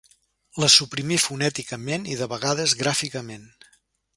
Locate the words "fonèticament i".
1.25-2.17